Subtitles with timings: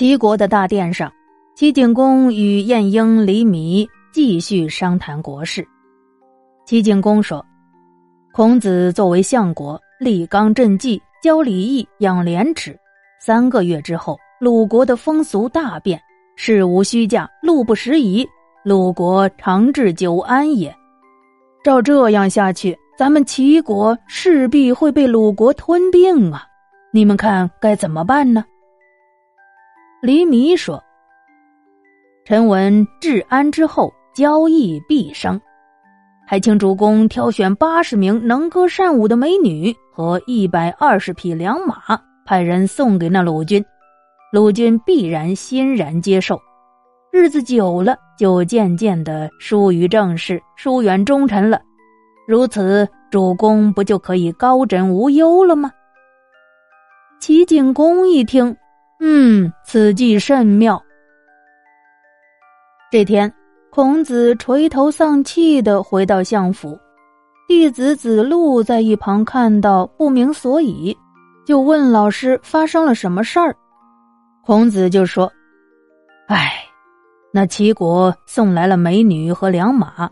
[0.00, 1.12] 齐国的大殿上，
[1.54, 5.62] 齐景公与晏婴、李米继续商谈国事。
[6.64, 7.44] 齐景公说
[8.32, 12.74] ：“孔子作为相国，立纲正纪，教礼义，养廉耻。
[13.20, 16.00] 三个月之后，鲁国的风俗大变，
[16.34, 18.26] 事无虚假，路不拾遗，
[18.64, 20.74] 鲁国长治久安也。
[21.62, 26.44] 照这样下去，咱们齐国势必会被鲁国吞并啊！
[26.90, 28.42] 你们看该怎么办呢？”
[30.02, 30.82] 黎弥说
[32.24, 35.38] ：“臣闻治安之后，交易必生。
[36.26, 43.62] 还请主公挑选八十名能歌善舞的美女和一百二十匹良马，派人送给那鲁军，
[44.32, 46.40] 鲁军必然欣然接受。
[47.12, 51.60] 日子久了，就渐渐的疏于政事，疏远忠臣了。
[52.26, 55.70] 如此，主公不就可以高枕无忧了吗？”
[57.20, 58.56] 齐景公一听。
[59.00, 60.80] 嗯，此计甚妙。
[62.90, 63.32] 这天，
[63.70, 66.78] 孔子垂头丧气的回到相府，
[67.48, 70.94] 弟子子路在一旁看到不明所以，
[71.46, 73.56] 就问老师发生了什么事儿。
[74.44, 75.32] 孔子就说
[76.28, 76.52] ：“哎，
[77.32, 80.10] 那齐国送来了美女和良马，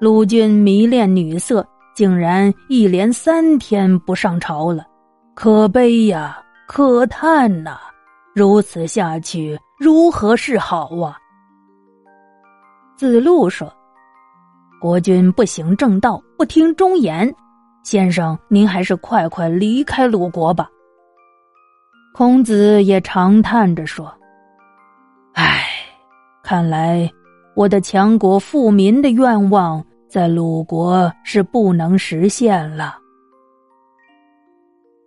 [0.00, 4.84] 鲁军迷恋女色，竟然一连三天不上朝了，
[5.34, 7.78] 可悲呀，可叹呐！”
[8.36, 11.16] 如此下去，如何是好啊？
[12.94, 13.72] 子路说
[14.78, 17.34] ：“国君不行正道，不听忠言，
[17.82, 20.68] 先生您还是快快离开鲁国吧。”
[22.12, 24.12] 孔子也长叹着说
[25.32, 25.64] ：“唉，
[26.42, 27.10] 看来
[27.54, 32.98] 我的强国富民的愿望在鲁国是不能实现了。”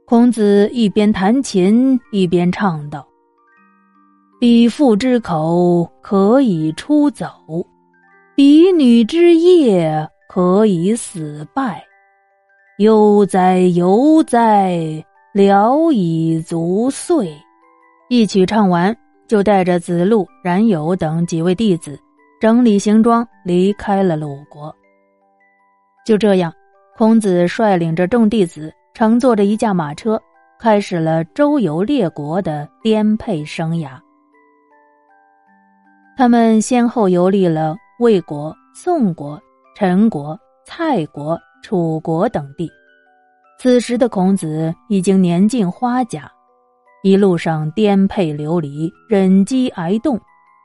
[0.08, 3.06] 孔子一边弹琴一边唱道。
[4.40, 7.28] 彼父之口可以出走，
[8.38, 11.83] 彼女之夜可以死败。
[12.77, 17.36] 悠哉悠哉，聊以足岁。
[18.08, 18.95] 一曲唱完，
[19.27, 22.00] 就带着子路、冉有等几位弟子
[22.39, 24.73] 整理行装，离开了鲁国。
[26.06, 26.50] 就这样，
[26.98, 30.17] 孔子率领着众弟子，乘坐着一架马车，
[30.58, 34.00] 开始了周游列国的颠沛生涯。
[36.20, 39.42] 他们先后游历了魏国、宋国、
[39.74, 42.70] 陈国、蔡国、楚国等地。
[43.58, 46.30] 此时的孔子已经年近花甲，
[47.04, 50.20] 一路上颠沛流离、忍饥挨冻，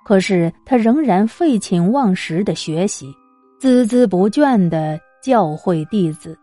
[0.04, 3.14] 可是他仍然废寝忘食的学习，
[3.60, 6.36] 孜孜不倦的教诲弟子。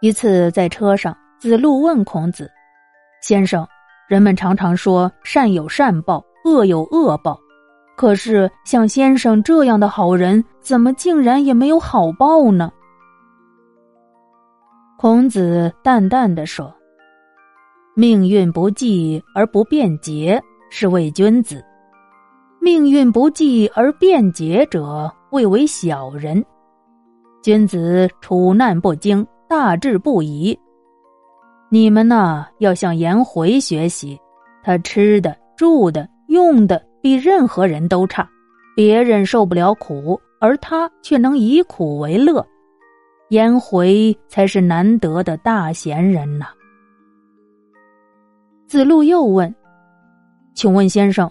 [0.00, 2.50] 一次在车上，子路问孔子
[3.22, 3.64] ：“先生，
[4.08, 7.36] 人们常常说善有善报。”恶有恶报，
[7.96, 12.70] 可是像先生这样的好人，怎么竟然也没有好报呢？
[14.96, 16.72] 孔子淡淡的说
[17.96, 20.40] ：“命运不济而不变节，
[20.70, 21.56] 是为君子；
[22.60, 26.42] 命运不济而变节者，谓为小人。
[27.42, 30.56] 君子处难不惊，大智不移。
[31.70, 34.16] 你们呢，要向颜回学习，
[34.62, 38.28] 他吃的、住的。”用的比任何人都差，
[38.76, 42.46] 别人受不了苦，而他却能以苦为乐。
[43.30, 46.48] 颜回才是难得的大贤人呐。
[48.68, 49.52] 子路又问
[50.54, 51.30] ：“请问先生，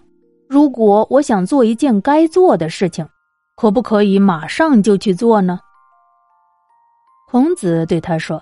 [0.50, 3.08] 如果我想做一件该做的事情，
[3.56, 5.60] 可不可以马上就去做呢？”
[7.30, 8.42] 孔子对他说：“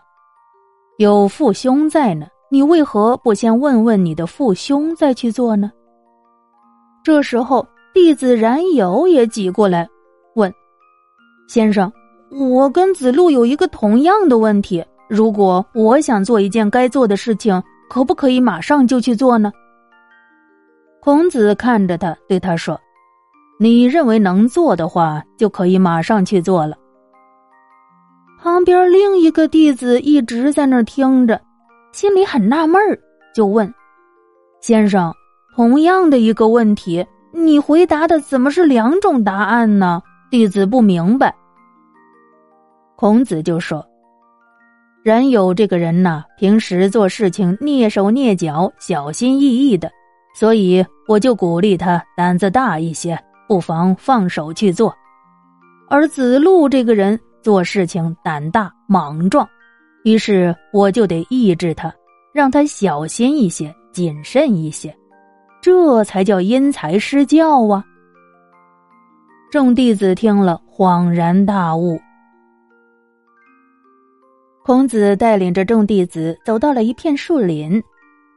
[0.98, 5.70] 有父兄在呢，你为何不先问问你的父兄再去做呢？”
[7.04, 9.86] 这时候，弟子冉有也挤过来，
[10.36, 10.52] 问
[11.50, 11.92] ：“先生，
[12.32, 14.84] 我跟子路有一个同样的问题。
[15.10, 19.52] 如果我想做一件该做的事情，可不可以马上就去做呢？”
[21.02, 22.80] 孔子看着他，对他说
[23.60, 26.78] ：“你认为能做的话，就可以马上去做了。”
[28.42, 31.42] 旁边另一个弟子一直在那儿听着，
[31.92, 32.98] 心里很纳闷儿，
[33.36, 33.72] 就问
[34.62, 35.14] ：“先生。”
[35.56, 40.02] 同样的一个问题，你回答的怎么是两种答案呢？
[40.32, 41.32] 弟子不明白。
[42.96, 43.86] 孔子就说
[45.06, 49.92] ：“冉有这个人呐，平时做事情蹑手蹑脚、小心翼翼的，
[50.34, 53.16] 所以我就鼓励他胆子大一些，
[53.48, 54.92] 不妨放手去做。
[55.88, 59.48] 而子路这个人做事情胆大莽撞，
[60.04, 61.94] 于是我就得抑制他，
[62.34, 64.92] 让他小心一些、谨慎一些。”
[65.64, 67.86] 这才叫因材施教啊！
[69.50, 71.98] 众弟子听了，恍然大悟。
[74.62, 77.82] 孔子带领着众弟子走到了一片树林，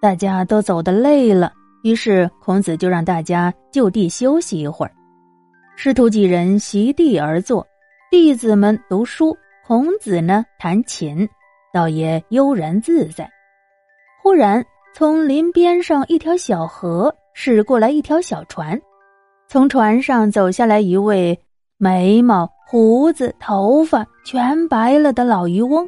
[0.00, 1.52] 大家都走得累了，
[1.82, 4.92] 于是孔子就让大家就地休息一会儿。
[5.74, 7.66] 师徒几人席地而坐，
[8.08, 9.36] 弟子们读书，
[9.66, 11.28] 孔子呢弹琴，
[11.72, 13.28] 倒也悠然自在。
[14.22, 14.64] 忽然。
[14.98, 18.80] 从林边上一条小河驶过来一条小船，
[19.46, 21.38] 从船上走下来一位
[21.76, 25.86] 眉毛、胡子、头发全白了的老渔翁。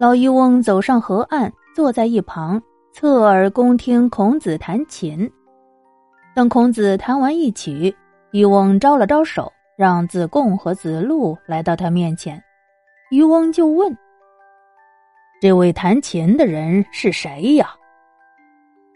[0.00, 2.58] 老渔翁走上河岸，坐在一旁，
[2.94, 5.30] 侧耳恭听孔子弹琴。
[6.34, 7.94] 等孔子弹完一曲，
[8.30, 12.42] 渔翁招了招手，让子贡和子路来到他面前。
[13.10, 13.94] 渔翁就问。
[15.44, 17.68] 这位弹琴的人是谁呀？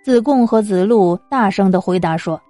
[0.03, 2.41] 子贡和子路大声的回答说：“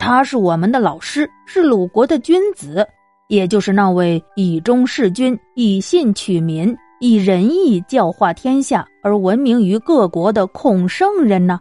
[0.00, 2.88] 他是我们的老师，是鲁国的君子，
[3.28, 11.60] 也就是那位以忠事君、以信取民、以仁义教化天下而闻名于各国的孔圣人呢。”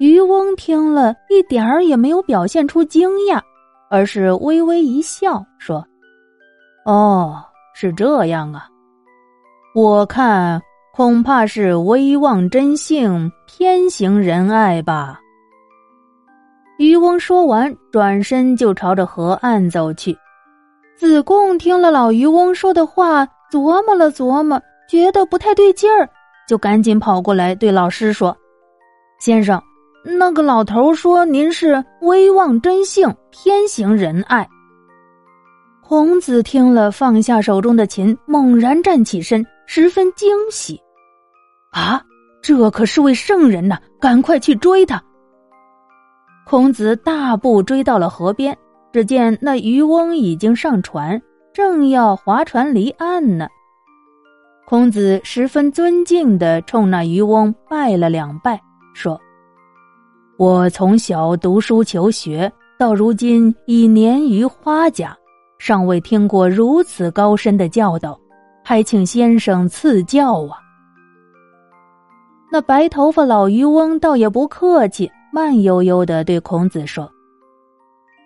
[0.00, 3.40] 渔翁听了一点儿也没有表现出惊讶，
[3.88, 5.86] 而是微微一笑说
[6.86, 7.40] ：“哦，
[7.72, 8.66] 是这样啊。”
[9.74, 10.62] 我看
[10.92, 15.20] 恐怕是威望真性偏行仁爱吧。
[16.78, 20.16] 渔翁说完，转身就朝着河岸走去。
[20.96, 26.08] 子贡听了老渔翁说的话，琢磨了琢磨，觉得不太对劲儿，
[26.46, 28.36] 就赶紧跑过来对老师说
[29.18, 29.60] ：“先生，
[30.04, 34.48] 那个老头说您是威望真性偏行仁爱。”
[35.82, 39.44] 孔子听了，放下手中的琴，猛然站起身。
[39.66, 40.80] 十分惊喜，
[41.72, 42.02] 啊，
[42.42, 43.78] 这可是位圣人呐！
[44.00, 45.02] 赶快去追他。
[46.46, 48.56] 孔子大步追到了河边，
[48.92, 51.20] 只见那渔翁已经上船，
[51.54, 53.48] 正要划船离岸呢。
[54.66, 58.60] 孔子十分尊敬的冲那渔翁拜了两拜，
[58.94, 59.18] 说
[60.36, 65.16] ：“我从小读书求学，到如今已年逾花甲，
[65.58, 68.18] 尚未听过如此高深的教导。”
[68.66, 70.58] 还请先生赐教啊！
[72.50, 77.06] 那白头发老渔翁倒也不客气，慢悠悠的对孔子说：“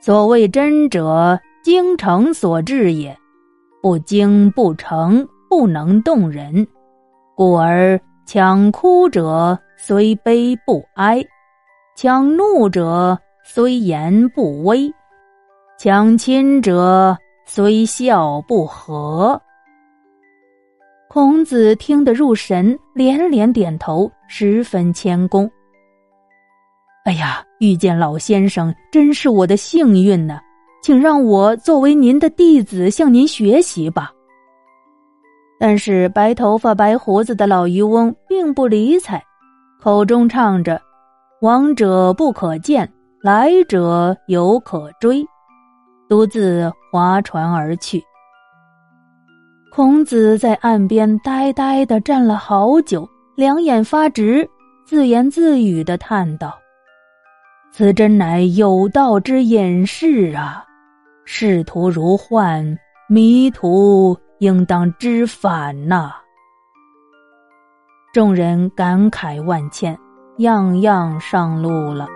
[0.00, 3.19] 所谓真者，精诚所至也。
[3.82, 6.64] 不精不诚，不能动人。
[7.35, 11.20] 故而强哭者虽悲不哀，
[11.96, 14.88] 强怒者虽言不威，
[15.79, 19.40] 强亲者虽笑不和。”
[21.10, 25.50] 孔子听得入神，连连点头，十分谦恭。
[27.06, 30.38] 哎呀，遇见老先生真是我的幸运呢，
[30.82, 34.12] 请让我作为您的弟子向您学习吧。
[35.58, 39.25] 但是白头发白胡子的老渔翁并不理睬，
[39.81, 40.78] 口中唱着
[41.40, 42.87] ：“往者不可见，
[43.22, 45.26] 来者犹可追”，
[46.06, 48.04] 独自划船而去。
[49.70, 54.48] 孔子在岸边呆呆的站了好久，两眼发直，
[54.84, 56.58] 自言自语的叹道
[57.70, 60.64] ：“此真乃有道之隐士啊！
[61.25, 62.76] 仕途如幻，
[63.08, 66.12] 迷途应当知返呐！”
[68.12, 69.96] 众人感慨万千，
[70.38, 72.08] 样样上路了。